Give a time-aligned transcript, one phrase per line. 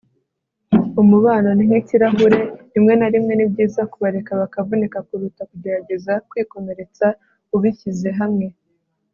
[1.01, 2.39] umubano ni nk'ikirahure.
[2.73, 7.07] rimwe na rimwe, ni byiza kubareka bakavunika kuruta kugerageza kwikomeretsa
[7.55, 8.47] ubishyize hamwe